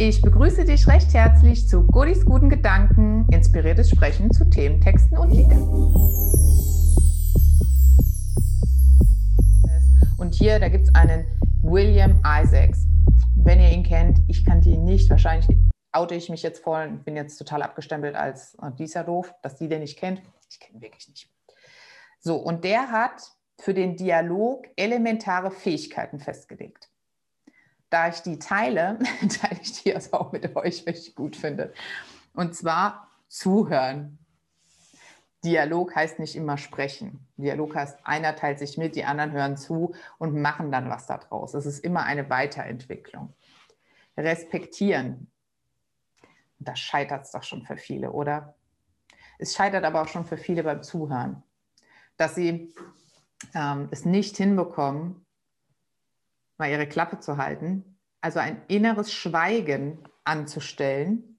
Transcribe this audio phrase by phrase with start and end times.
[0.00, 5.32] Ich begrüße dich recht herzlich zu Godis guten Gedanken, inspiriertes Sprechen zu Themen, Texten und
[5.32, 5.64] Liedern.
[10.18, 11.26] Und hier, da gibt es einen
[11.62, 12.86] William Isaacs.
[13.34, 15.48] Wenn ihr ihn kennt, ich kannte ihn nicht, wahrscheinlich
[15.90, 19.56] oute ich mich jetzt voll und bin jetzt total abgestempelt als oh, dieser doof, dass
[19.56, 20.22] die den nicht kennt.
[20.48, 21.28] Ich kenne ihn wirklich nicht.
[22.20, 26.88] So, und der hat für den Dialog elementare Fähigkeiten festgelegt.
[27.90, 28.98] Da ich die teile,
[29.40, 31.72] teile ich die also auch mit euch, wenn ich gut finde.
[32.34, 34.18] Und zwar zuhören.
[35.44, 37.26] Dialog heißt nicht immer sprechen.
[37.36, 41.54] Dialog heißt, einer teilt sich mit, die anderen hören zu und machen dann was daraus.
[41.54, 43.32] Es ist immer eine Weiterentwicklung.
[44.16, 45.30] Respektieren.
[46.58, 48.56] Da scheitert es doch schon für viele, oder?
[49.38, 51.44] Es scheitert aber auch schon für viele beim Zuhören,
[52.16, 52.74] dass sie
[53.54, 55.24] ähm, es nicht hinbekommen,
[56.58, 61.38] mal ihre Klappe zu halten, also ein inneres Schweigen anzustellen,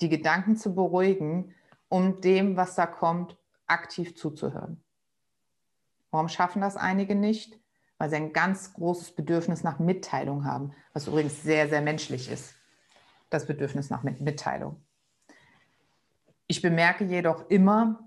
[0.00, 1.54] die Gedanken zu beruhigen,
[1.88, 3.36] um dem, was da kommt,
[3.66, 4.82] aktiv zuzuhören.
[6.10, 7.58] Warum schaffen das einige nicht?
[7.98, 12.54] Weil sie ein ganz großes Bedürfnis nach Mitteilung haben, was übrigens sehr, sehr menschlich ist.
[13.28, 14.82] Das Bedürfnis nach Mitteilung.
[16.46, 18.00] Ich bemerke jedoch immer,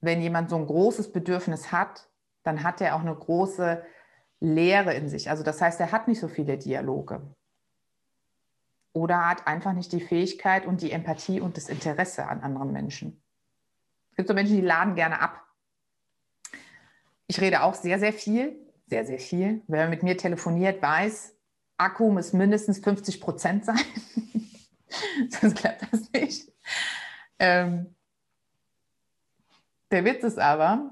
[0.00, 2.08] wenn jemand so ein großes Bedürfnis hat,
[2.42, 3.82] dann hat er auch eine große
[4.40, 5.30] Leere in sich.
[5.30, 7.20] Also das heißt, er hat nicht so viele Dialoge.
[8.92, 13.22] Oder hat einfach nicht die Fähigkeit und die Empathie und das Interesse an anderen Menschen.
[14.10, 15.42] Es gibt so Menschen, die laden gerne ab.
[17.26, 19.62] Ich rede auch sehr, sehr viel, sehr, sehr viel.
[19.66, 21.34] Wer mit mir telefoniert, weiß,
[21.76, 23.80] Akku muss mindestens 50 Prozent sein.
[25.30, 26.50] Sonst klappt das nicht.
[27.38, 27.94] Ähm,
[29.90, 30.90] der Witz ist aber,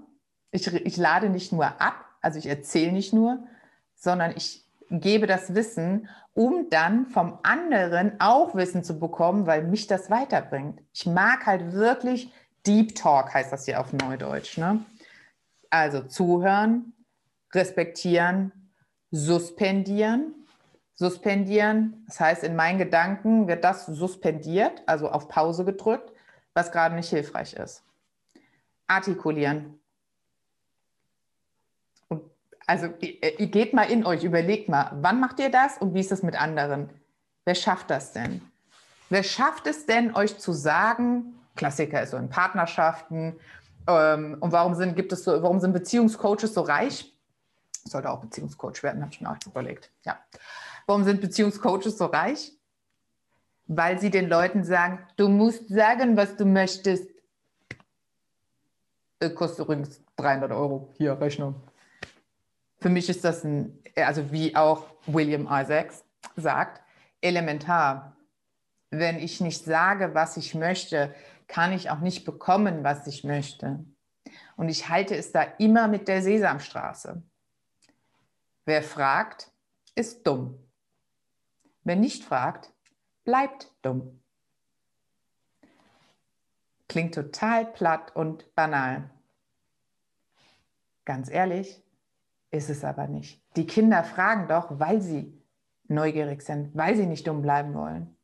[0.50, 3.46] ich, ich lade nicht nur ab, also ich erzähle nicht nur,
[3.94, 9.86] sondern ich gebe das Wissen, um dann vom anderen auch Wissen zu bekommen, weil mich
[9.86, 10.80] das weiterbringt.
[10.92, 12.32] Ich mag halt wirklich
[12.66, 14.58] Deep Talk, heißt das hier auf Neudeutsch.
[14.58, 14.84] Ne?
[15.70, 16.92] Also zuhören,
[17.52, 18.52] respektieren,
[19.10, 20.34] suspendieren.
[20.96, 26.12] Suspendieren, das heißt, in meinen Gedanken wird das suspendiert, also auf Pause gedrückt,
[26.54, 27.84] was gerade nicht hilfreich ist
[28.86, 29.80] artikulieren.
[32.66, 36.12] Also ihr geht mal in euch, überlegt mal, wann macht ihr das und wie ist
[36.12, 36.88] es mit anderen?
[37.44, 38.40] Wer schafft das denn?
[39.10, 43.36] Wer schafft es denn, euch zu sagen, Klassiker ist so in Partnerschaften,
[43.86, 47.12] ähm, und warum sind, gibt es so, warum sind Beziehungscoaches so reich?
[47.84, 49.90] Ich sollte auch Beziehungscoach werden, habe ich mir auch überlegt.
[50.04, 50.18] Ja.
[50.86, 52.52] Warum sind Beziehungscoaches so reich?
[53.66, 57.10] Weil sie den Leuten sagen, du musst sagen, was du möchtest.
[59.20, 60.88] Äh, kostet übrigens 300 Euro.
[60.96, 61.54] Hier, Rechnung.
[62.84, 66.04] Für mich ist das ein, also wie auch William Isaacs
[66.36, 66.82] sagt,
[67.22, 68.14] elementar.
[68.90, 71.14] Wenn ich nicht sage, was ich möchte,
[71.46, 73.82] kann ich auch nicht bekommen, was ich möchte.
[74.56, 77.22] Und ich halte es da immer mit der Sesamstraße.
[78.66, 79.50] Wer fragt,
[79.94, 80.58] ist dumm.
[81.84, 82.70] Wer nicht fragt,
[83.24, 84.20] bleibt dumm.
[86.86, 89.08] Klingt total platt und banal.
[91.06, 91.80] Ganz ehrlich,
[92.54, 93.42] ist es aber nicht.
[93.56, 95.32] Die Kinder fragen doch, weil sie
[95.88, 98.16] neugierig sind, weil sie nicht dumm bleiben wollen.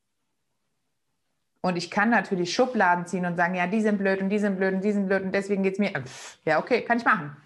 [1.62, 4.56] Und ich kann natürlich Schubladen ziehen und sagen, ja, die sind blöd und die sind
[4.56, 5.92] blöd und die sind blöd und deswegen geht es mir.
[6.46, 7.36] Ja, okay, kann ich machen.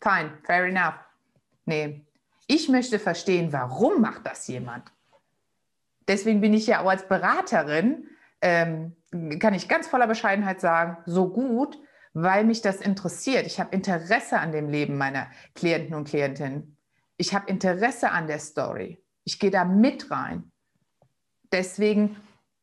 [0.00, 0.94] Fine, fair enough.
[1.64, 2.04] Nee,
[2.48, 4.90] ich möchte verstehen, warum macht das jemand?
[6.08, 8.08] Deswegen bin ich ja auch als Beraterin,
[8.40, 8.96] ähm,
[9.38, 11.78] kann ich ganz voller Bescheidenheit sagen, so gut,
[12.14, 13.46] weil mich das interessiert.
[13.46, 16.76] Ich habe Interesse an dem Leben meiner Klienten und Klientinnen.
[17.16, 19.02] Ich habe Interesse an der Story.
[19.24, 20.50] Ich gehe da mit rein.
[21.52, 22.16] Deswegen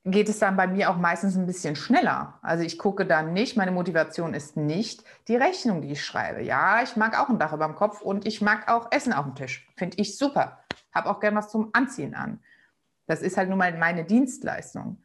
[0.06, 2.40] geht es dann bei mir auch meistens ein bisschen schneller.
[2.42, 6.42] Also ich gucke dann nicht, meine Motivation ist nicht die Rechnung, die ich schreibe.
[6.42, 9.26] Ja, ich mag auch ein Dach über dem Kopf und ich mag auch Essen auf
[9.26, 9.68] dem Tisch.
[9.78, 10.64] Finde ich super.
[10.94, 12.40] Habe auch gern was zum Anziehen an.
[13.06, 15.04] Das ist halt nun mal meine Dienstleistung.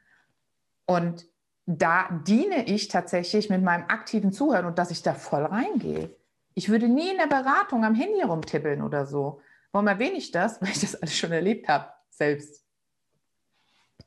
[0.87, 1.26] Und
[1.66, 6.14] da diene ich tatsächlich mit meinem aktiven Zuhören und dass ich da voll reingehe.
[6.55, 9.40] Ich würde nie in der Beratung am Handy rumtippeln oder so.
[9.72, 10.61] Warum erwähne ich das?
[10.61, 12.64] Weil ich das alles schon erlebt habe, selbst.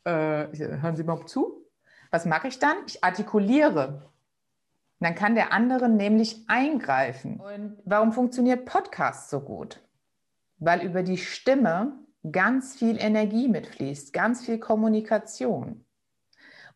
[0.03, 1.65] Äh, hören Sie mal zu.
[2.11, 2.77] Was mache ich dann?
[2.87, 4.09] Ich artikuliere.
[4.99, 7.39] Dann kann der andere nämlich eingreifen.
[7.39, 9.81] Und warum funktioniert Podcast so gut?
[10.59, 11.99] Weil über die Stimme
[12.31, 15.85] ganz viel Energie mitfließt, ganz viel Kommunikation.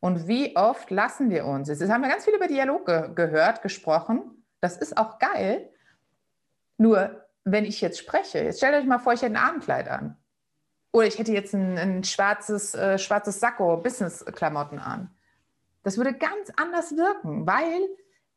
[0.02, 3.62] Und wie oft lassen wir uns, jetzt haben wir ganz viel über Dialog ge gehört,
[3.62, 5.70] gesprochen, das ist auch geil.
[6.78, 10.18] Nur, wenn ich jetzt spreche, jetzt stellt euch mal vor, ich hätte ein Abendkleid an.
[10.92, 15.12] Oder ich hätte jetzt ein, ein schwarzes, äh, schwarzes Sakko, Business-Klamotten an.
[15.84, 17.88] Das würde ganz anders wirken, weil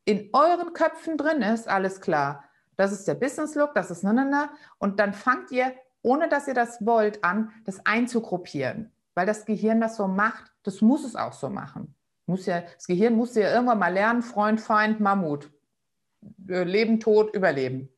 [0.04, 2.44] in euren Köpfen drin ist, alles klar,
[2.76, 4.50] das ist der Business-Look, das ist na, na, na.
[4.78, 5.72] Und dann fangt ihr,
[6.02, 8.92] ohne dass ihr das wollt, an, das einzugruppieren.
[9.14, 11.94] Weil das Gehirn das so macht, das muss es auch so machen.
[12.26, 15.50] Muss ja, das Gehirn muss ja irgendwann mal lernen, Freund, Feind, Mammut.
[16.48, 17.88] Äh, Leben, Tod, Überleben.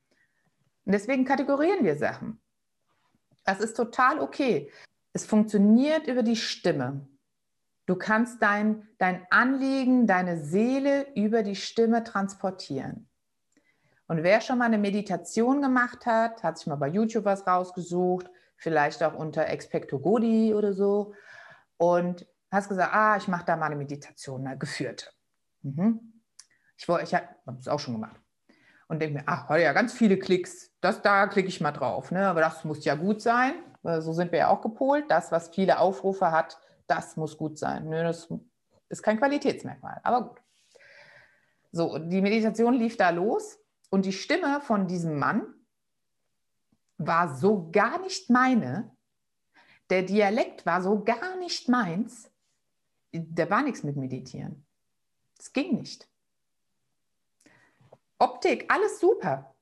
[0.84, 2.40] Und deswegen kategorieren wir Sachen.
[3.44, 4.70] Das ist total okay.
[5.12, 7.08] Es funktioniert über die Stimme.
[7.86, 13.08] Du kannst dein, dein Anliegen, deine Seele über die Stimme transportieren.
[14.08, 18.28] Und wer schon mal eine Meditation gemacht hat, hat sich mal bei YouTube was rausgesucht,
[18.56, 21.14] vielleicht auch unter Expecto Godi oder so,
[21.78, 25.06] und hast gesagt, ah, ich mache da mal eine Meditation, eine geführte.
[25.62, 26.22] Mhm.
[26.76, 28.20] Ich, ich habe es auch schon gemacht.
[28.88, 32.12] Und denke mir, ach, ja, ganz viele Klicks, das da klicke ich mal drauf.
[32.12, 32.26] Ne?
[32.26, 33.54] Aber das muss ja gut sein.
[33.82, 35.06] So sind wir ja auch gepolt.
[35.08, 37.88] Das, was viele Aufrufe hat, das muss gut sein.
[37.88, 38.32] Nö, das
[38.88, 40.40] ist kein Qualitätsmerkmal, aber gut.
[41.72, 43.58] So, die Meditation lief da los
[43.90, 45.52] und die Stimme von diesem Mann
[46.98, 48.90] war so gar nicht meine.
[49.90, 52.30] Der Dialekt war so gar nicht meins.
[53.12, 54.64] Da war nichts mit Meditieren.
[55.38, 56.08] Es ging nicht.
[58.18, 59.54] Optik, alles super.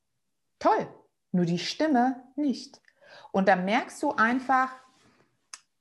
[0.59, 0.89] Toll.
[1.33, 2.81] Nur die Stimme nicht.
[3.33, 4.75] Und da merkst du einfach,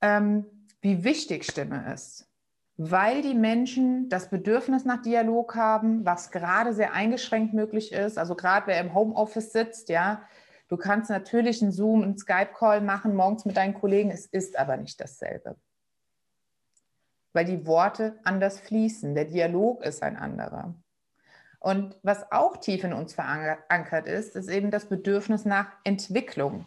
[0.01, 0.45] ähm,
[0.81, 2.27] wie wichtig Stimme ist,
[2.75, 8.17] weil die Menschen das Bedürfnis nach Dialog haben, was gerade sehr eingeschränkt möglich ist.
[8.17, 10.23] Also gerade wer im Homeoffice sitzt, ja,
[10.67, 14.77] du kannst natürlich einen Zoom, einen Skype-Call machen morgens mit deinen Kollegen, es ist aber
[14.77, 15.55] nicht dasselbe.
[17.33, 20.75] Weil die Worte anders fließen, der Dialog ist ein anderer.
[21.59, 26.65] Und was auch tief in uns verankert ist, ist eben das Bedürfnis nach Entwicklung,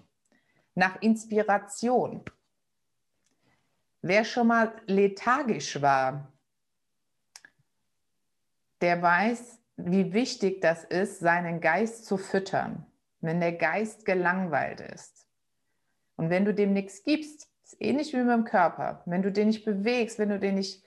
[0.74, 2.24] nach Inspiration.
[4.00, 6.32] Wer schon mal lethargisch war,
[8.80, 12.86] der weiß, wie wichtig das ist, seinen Geist zu füttern,
[13.26, 15.26] wenn der Geist gelangweilt ist.
[16.16, 19.02] Und wenn du dem nichts gibst, ist ähnlich wie mit dem Körper.
[19.06, 20.82] Wenn du den nicht bewegst, wenn du den nicht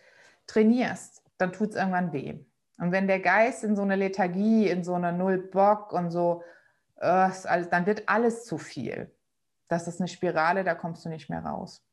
[0.47, 2.39] trainierst, dann tut es irgendwann weh.
[2.77, 6.43] Und wenn der Geist in so eine Lethargie, in so eine Null Bock und so,
[6.97, 7.29] äh,
[7.69, 9.11] dann wird alles zu viel.
[9.67, 11.83] Das ist eine Spirale, da kommst du nicht mehr raus.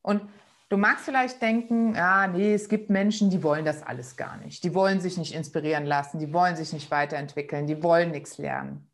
[0.00, 0.22] Und
[0.68, 4.64] du magst vielleicht denken, ja, nee, es gibt Menschen, die wollen das alles gar nicht.
[4.64, 8.90] Die wollen sich nicht inspirieren lassen, die wollen sich nicht weiterentwickeln, die wollen nichts lernen.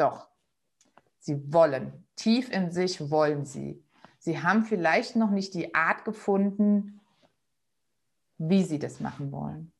[0.00, 0.28] Doch,
[1.18, 2.06] sie wollen.
[2.16, 3.84] Tief in sich wollen sie.
[4.18, 7.00] Sie haben vielleicht noch nicht die Art gefunden,
[8.38, 9.72] wie sie das machen wollen.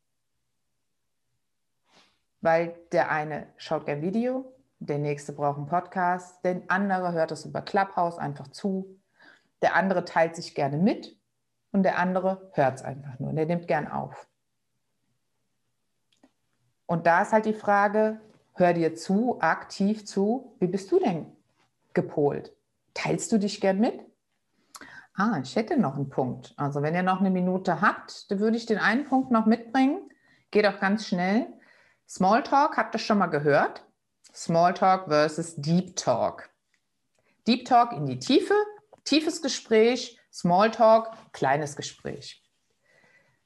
[2.41, 7.45] Weil der eine schaut gern Video, der nächste braucht einen Podcast, der andere hört es
[7.45, 9.01] über Clubhouse einfach zu
[9.63, 11.17] der andere teilt sich gerne mit
[11.73, 13.33] und der andere hört es einfach nur.
[13.33, 14.29] Der nimmt gern auf.
[16.87, 18.21] Und da ist halt die Frage,
[18.55, 21.27] hör dir zu, aktiv zu, wie bist du denn
[21.95, 22.53] gepolt?
[22.95, 24.01] Teilst du dich gern mit?
[25.15, 26.55] Ah, ich hätte noch einen Punkt.
[26.57, 30.11] Also wenn ihr noch eine Minute habt, dann würde ich den einen Punkt noch mitbringen.
[30.51, 31.47] Geht auch ganz schnell.
[32.09, 33.87] Smalltalk, habt ihr schon mal gehört?
[34.35, 36.51] Smalltalk versus Deep Talk.
[37.47, 38.55] Deep Talk in die Tiefe,
[39.05, 42.43] tiefes Gespräch, Smalltalk, kleines Gespräch.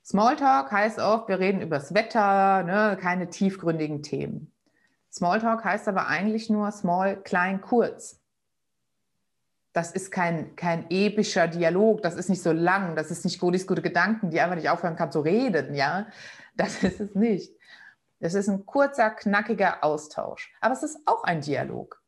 [0.05, 4.54] Smalltalk heißt oft, wir reden über das Wetter, ne, keine tiefgründigen Themen.
[5.15, 8.21] Smalltalk heißt aber eigentlich nur small, klein, kurz.
[9.73, 13.67] Das ist kein, kein epischer Dialog, das ist nicht so lang, das ist nicht Godis
[13.67, 16.07] gute Gedanken, die einfach nicht aufhören kann zu reden, ja.
[16.57, 17.53] Das ist es nicht.
[18.21, 20.53] Das ist ein kurzer, knackiger Austausch.
[20.61, 22.01] Aber es ist auch ein Dialog.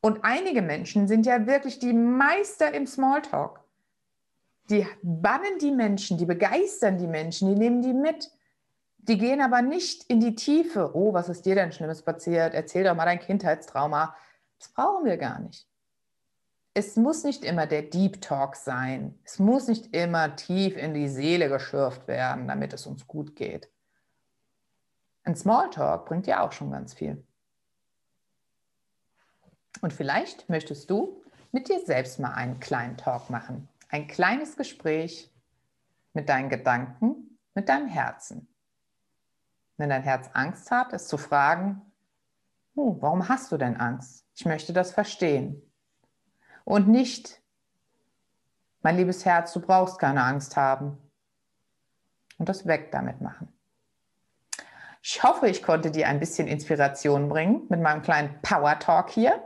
[0.00, 3.60] Und einige Menschen sind ja wirklich die Meister im Smalltalk.
[4.70, 8.30] Die bannen die Menschen, die begeistern die Menschen, die nehmen die mit.
[9.02, 10.92] Die gehen aber nicht in die Tiefe.
[10.94, 12.54] Oh, was ist dir denn Schlimmes passiert?
[12.54, 14.14] Erzähl doch mal dein Kindheitstrauma.
[14.58, 15.66] Das brauchen wir gar nicht.
[16.72, 19.18] Es muss nicht immer der Deep Talk sein.
[19.24, 23.68] Es muss nicht immer tief in die Seele geschürft werden, damit es uns gut geht.
[25.24, 27.22] Ein Smalltalk bringt ja auch schon ganz viel.
[29.80, 33.68] Und vielleicht möchtest du mit dir selbst mal einen kleinen Talk machen.
[33.88, 35.28] Ein kleines Gespräch
[36.14, 38.48] mit deinen Gedanken, mit deinem Herzen.
[39.76, 41.82] Wenn dein Herz Angst hat, es zu fragen,
[42.74, 44.26] oh, warum hast du denn Angst?
[44.34, 45.62] Ich möchte das verstehen.
[46.64, 47.40] Und nicht,
[48.82, 50.98] mein liebes Herz, du brauchst keine Angst haben.
[52.38, 53.52] Und das weg damit machen.
[55.02, 59.42] Ich hoffe, ich konnte dir ein bisschen Inspiration bringen mit meinem kleinen Power Talk hier.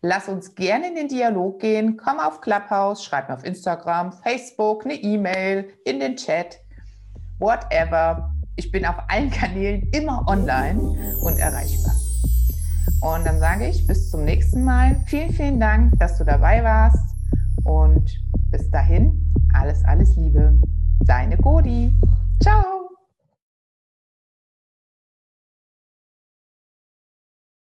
[0.00, 1.96] Lass uns gerne in den Dialog gehen.
[1.96, 6.60] Komm auf Clubhouse, schreib mir auf Instagram, Facebook, eine E-Mail, in den Chat,
[7.38, 8.32] whatever.
[8.58, 10.80] Ich bin auf allen Kanälen immer online
[11.22, 11.94] und erreichbar.
[13.00, 14.96] Und dann sage ich bis zum nächsten Mal.
[15.06, 16.98] Vielen, vielen Dank, dass du dabei warst.
[17.62, 18.10] Und
[18.50, 20.60] bis dahin, alles, alles Liebe.
[21.06, 21.94] Deine Godi.
[22.42, 22.77] Ciao.